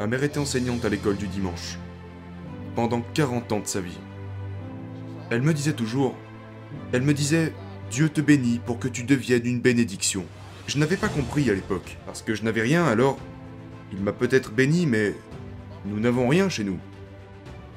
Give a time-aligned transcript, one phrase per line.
[0.00, 1.76] Ma mère était enseignante à l'école du dimanche.
[2.74, 3.98] Pendant 40 ans de sa vie.
[5.28, 6.16] Elle me disait toujours,
[6.94, 7.52] elle me disait,
[7.90, 10.24] Dieu te bénit pour que tu deviennes une bénédiction.
[10.68, 13.18] Je n'avais pas compris à l'époque, parce que je n'avais rien alors.
[13.92, 15.14] Il m'a peut-être béni, mais
[15.84, 16.78] nous n'avons rien chez nous.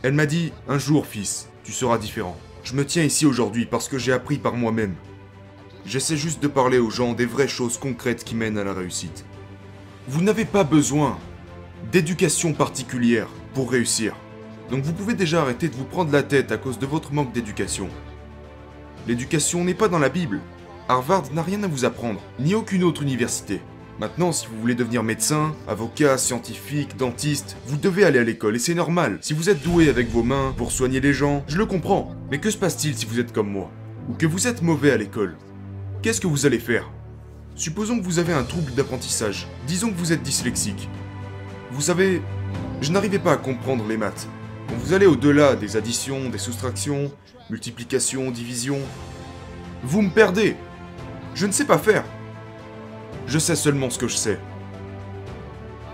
[0.02, 2.38] Elle m'a dit, un jour fils, tu seras différent.
[2.64, 4.96] Je me tiens ici aujourd'hui parce que j'ai appris par moi-même.
[5.86, 9.26] J'essaie juste de parler aux gens des vraies choses concrètes qui mènent à la réussite.
[10.08, 11.20] Vous n'avez pas besoin
[11.92, 14.16] d'éducation particulière pour réussir.
[14.70, 17.34] Donc vous pouvez déjà arrêter de vous prendre la tête à cause de votre manque
[17.34, 17.90] d'éducation.
[19.08, 20.40] L'éducation n'est pas dans la Bible.
[20.88, 23.62] Harvard n'a rien à vous apprendre, ni aucune autre université.
[24.00, 28.60] Maintenant, si vous voulez devenir médecin, avocat, scientifique, dentiste, vous devez aller à l'école et
[28.60, 29.20] c'est normal.
[29.22, 32.16] Si vous êtes doué avec vos mains pour soigner les gens, je le comprends.
[32.32, 33.70] Mais que se passe-t-il si vous êtes comme moi
[34.10, 35.38] Ou que vous êtes mauvais à l'école?
[36.02, 36.90] Qu'est-ce que vous allez faire?
[37.56, 39.48] Supposons que vous avez un trouble d'apprentissage.
[39.68, 40.90] Disons que vous êtes dyslexique.
[41.74, 42.22] Vous savez,
[42.82, 44.28] je n'arrivais pas à comprendre les maths.
[44.70, 47.12] Quand vous allez au-delà des additions, des soustractions,
[47.50, 48.78] multiplication, division,
[49.82, 50.56] vous me perdez.
[51.34, 52.04] Je ne sais pas faire.
[53.26, 54.40] Je sais seulement ce que je sais.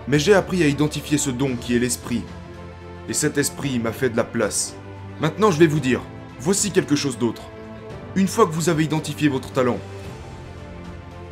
[0.10, 2.24] Mais j'ai appris à identifier ce don qui est l'esprit.
[3.08, 4.76] Et cet esprit m'a fait de la place.
[5.22, 6.02] Maintenant, je vais vous dire,
[6.42, 7.44] voici quelque chose d'autre.
[8.18, 9.80] Une fois que vous avez identifié votre talent,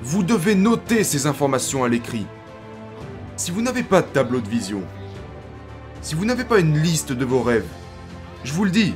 [0.02, 2.26] vous devez noter ces informations à l'écrit.
[3.38, 4.82] Si vous n'avez pas de tableau de vision,
[6.02, 7.68] si vous n'avez pas une liste de vos rêves,
[8.44, 8.96] je vous le dis,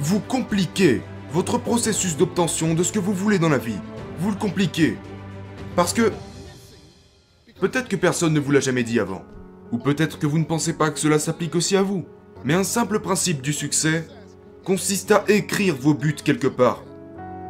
[0.00, 3.78] vous compliquez votre processus d'obtention de ce que vous voulez dans la vie.
[4.18, 4.98] Vous le compliquez.
[5.76, 6.12] Parce que...
[7.60, 9.22] Peut-être que personne ne vous l'a jamais dit avant.
[9.70, 12.04] Ou peut-être que vous ne pensez pas que cela s'applique aussi à vous.
[12.44, 14.08] Mais un simple principe du succès
[14.64, 16.82] consiste à écrire vos buts quelque part.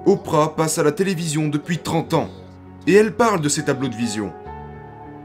[0.04, 2.28] Oprah passe à la télévision depuis 30 ans.
[2.86, 4.30] Et elle parle de ses tableaux de vision.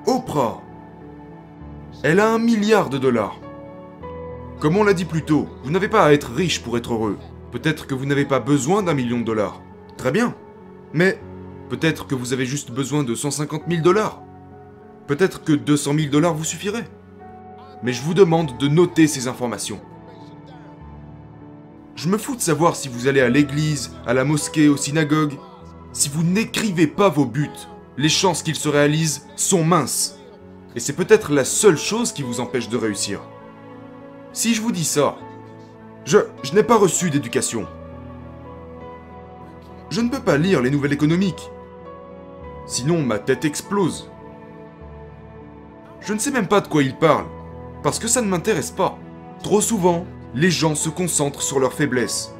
[0.05, 0.61] Oprah
[2.03, 3.39] Elle a un milliard de dollars.
[4.59, 7.17] Comme on l'a dit plus tôt, vous n'avez pas à être riche pour être heureux.
[7.51, 9.63] Peut-être que vous n'avez pas besoin d'un million de dollars.
[9.97, 10.35] Très bien.
[10.93, 11.19] Mais
[11.69, 14.21] peut-être que vous avez juste besoin de 150 000 dollars.
[15.07, 16.87] Peut-être que 200 000 dollars vous suffiraient.
[17.81, 19.79] Mais je vous demande de noter ces informations.
[21.95, 25.33] Je me fous de savoir si vous allez à l'église, à la mosquée, aux synagogues.
[25.93, 27.49] Si vous n'écrivez pas vos buts,
[27.97, 30.16] les chances qu'ils se réalisent sont minces.
[30.77, 33.19] Et c'est peut-être la seule chose qui vous empêche de réussir.
[34.31, 35.17] Si je vous dis ça,
[36.05, 36.19] je,
[36.53, 37.65] n'ai pas reçu d'éducation.
[39.89, 41.49] Je ne peux pas lire les nouvelles économiques.
[42.67, 44.11] Sinon, ma tête explose.
[45.99, 47.25] Je ne sais même pas de quoi ils parlent,
[47.81, 48.99] parce que ça ne m'intéresse pas.
[49.41, 50.05] Trop souvent,
[50.35, 52.35] les gens se concentrent sur leurs faiblesses.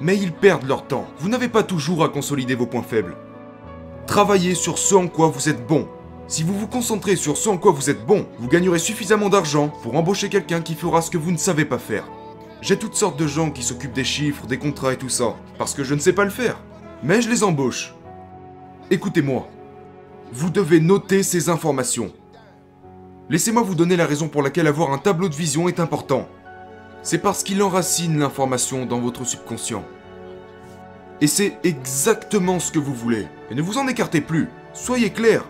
[0.00, 1.08] Mais ils perdent leur temps.
[1.18, 3.18] Vous n'avez pas toujours à consolider vos points faibles.
[4.06, 5.86] Travaillez sur ce en quoi vous êtes bon.
[6.30, 9.66] Si vous vous concentrez sur ce en quoi vous êtes bon, vous gagnerez suffisamment d'argent
[9.82, 12.04] pour embaucher quelqu'un qui fera ce que vous ne savez pas faire.
[12.62, 15.74] J'ai toutes sortes de gens qui s'occupent des chiffres, des contrats et tout ça, parce
[15.74, 16.62] que je ne sais pas le faire.
[17.02, 17.96] Mais je les embauche.
[18.92, 19.48] Écoutez-moi.
[20.32, 22.12] Vous devez noter ces informations.
[23.28, 26.28] Laissez-moi vous donner la raison pour laquelle avoir un tableau de vision est important.
[27.02, 29.82] C'est parce qu'il enracine l'information dans votre subconscient.
[31.20, 33.26] Et c'est exactement ce que vous voulez.
[33.50, 34.48] Et ne vous en écartez plus.
[34.74, 35.42] Soyez clair.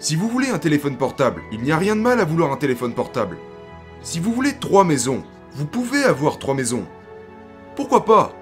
[0.00, 2.56] Si vous voulez un téléphone portable, il n'y a rien de mal à vouloir un
[2.56, 3.36] téléphone portable.
[4.00, 6.84] Si vous voulez trois maisons, vous pouvez avoir trois maisons.
[7.74, 8.32] Pourquoi pas?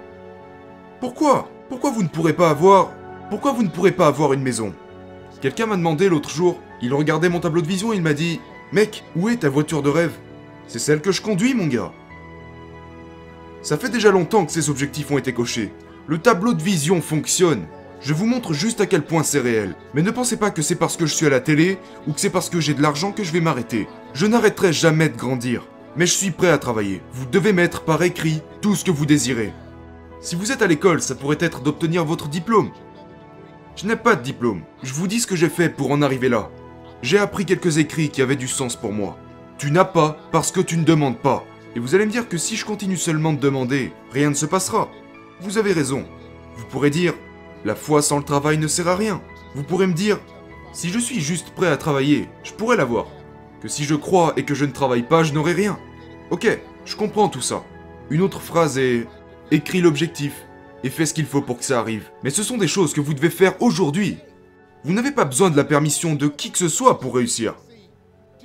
[1.00, 1.49] Pourquoi?
[1.71, 2.93] Pourquoi vous ne pourrez pas avoir
[3.31, 4.75] Pourquoi vous ne pourrez pas avoir une maison?
[5.41, 8.38] Quelqu'un m'a demandé l'autre jour, il regardait mon tableau de vision et il m'a dit
[8.73, 10.12] Mec, où est ta voiture de rêve?
[10.67, 11.93] C'est celle que je conduis, mon gars.
[13.62, 15.73] Ça fait déjà longtemps que ces objectifs ont été cochés.
[16.06, 17.67] Le tableau de vision fonctionne.
[18.06, 19.75] Je vous montre juste à quel point c'est réel.
[19.93, 22.21] Mais ne pensez pas que c'est parce que je suis à la télé ou que
[22.21, 23.89] c'est parce que j'ai de l'argent que je vais m'arrêter.
[24.15, 25.67] Je n'arrêterai jamais de grandir.
[25.97, 27.03] Mais je suis prêt à travailler.
[27.12, 29.53] Vous devez mettre par écrit tout ce que vous désirez.
[30.21, 32.70] Si vous êtes à l'école, ça pourrait être d'obtenir votre diplôme.
[33.75, 34.62] Je n'ai pas de diplôme.
[34.85, 36.49] Je vous dis ce que j'ai fait pour en arriver là.
[37.02, 39.19] J'ai appris quelques écrits qui avaient du sens pour moi.
[39.59, 41.44] Tu n'as pas parce que tu ne demandes pas.
[41.75, 44.47] Et vous allez me dire que si je continue seulement de demander, rien ne se
[44.47, 44.93] passera.
[45.41, 46.05] Vous avez raison.
[46.56, 47.12] Vous pourrez dire,
[47.66, 49.20] la foi sans le travail ne sert à rien.
[49.56, 50.20] Vous pourrez me dire,
[50.72, 53.06] si je suis juste prêt à travailler, je pourrais l'avoir.
[53.60, 55.76] Que si je crois et que je ne travaille pas, je n'aurai rien.
[56.30, 56.46] Ok,
[56.84, 57.64] je comprends tout ça.
[58.08, 59.08] Une autre phrase est,
[59.50, 60.46] écris l'objectif
[60.84, 62.08] et fais ce qu'il faut pour que ça arrive.
[62.22, 64.18] Mais ce sont des choses que vous devez faire aujourd'hui.
[64.84, 67.56] Vous n'avez pas besoin de la permission de qui que ce soit pour réussir.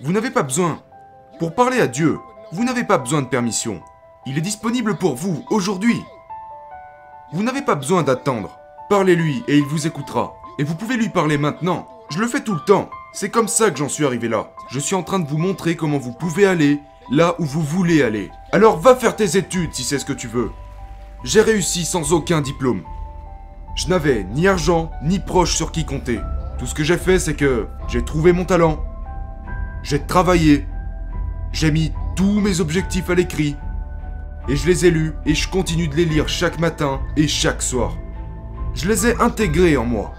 [0.01, 0.81] Vous n'avez pas besoin.
[1.38, 2.18] Pour parler à Dieu,
[2.51, 3.83] vous n'avez pas besoin de permission.
[4.25, 6.01] Il est disponible pour vous aujourd'hui.
[7.33, 8.61] Vous n'avez pas besoin d'attendre.
[8.92, 10.36] Parlez-lui et il vous écoutera.
[10.60, 11.88] Et vous pouvez lui parler maintenant.
[12.10, 12.90] Je le fais tout le temps.
[13.14, 14.52] C'est comme ça que j'en suis arrivé là.
[14.70, 16.78] Je suis en train de vous montrer comment vous pouvez aller
[17.10, 18.30] là où vous voulez aller.
[18.52, 20.52] Alors va faire tes études si c'est ce que tu veux.
[21.24, 22.84] J'ai réussi sans aucun diplôme.
[23.78, 26.20] Je n'avais ni argent, ni proche sur qui compter.
[26.60, 28.84] Tout ce que j'ai fait, c'est que j'ai trouvé mon talent.
[29.84, 30.68] J'ai travaillé.
[31.54, 33.56] J'ai mis tous mes objectifs à l'écrit.
[34.50, 37.62] Et je les ai lus et je continue de les lire chaque matin et chaque
[37.62, 37.96] soir.
[38.73, 40.13] Je les ai intégrés en moi.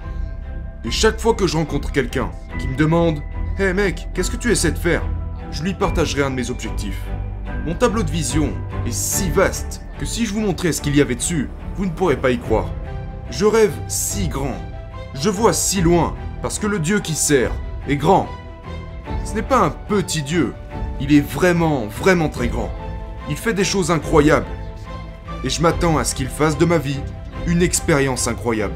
[0.85, 3.21] Et chaque fois que je rencontre quelqu'un qui me demande
[3.59, 5.03] Hé hey mec, qu'est-ce que tu essaies de faire?
[5.51, 7.01] Je lui partagerai un de mes objectifs.
[7.65, 8.53] Mon tableau de vision
[8.87, 11.91] est si vaste que si je vous montrais ce qu'il y avait dessus, vous ne
[11.91, 12.69] pourrez pas y croire.
[13.31, 14.57] Je rêve si grand.
[15.15, 17.53] Je vois si loin parce que le Dieu qui sert
[17.89, 18.29] est grand.
[19.25, 20.53] Ce n'est pas un petit Dieu.
[21.01, 22.71] Il est vraiment, vraiment très grand.
[23.31, 24.47] Il fait des choses incroyables.
[25.43, 27.01] Et je m'attends à ce qu'il fasse de ma vie
[27.47, 28.75] une expérience incroyable.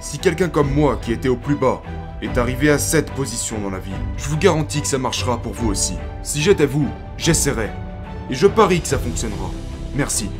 [0.00, 1.82] Si quelqu'un comme moi, qui était au plus bas,
[2.22, 5.52] est arrivé à cette position dans la vie, je vous garantis que ça marchera pour
[5.52, 5.94] vous aussi.
[6.22, 7.72] Si j'étais vous, j'essaierais.
[8.30, 9.50] Et je parie que ça fonctionnera.
[9.94, 10.30] Merci.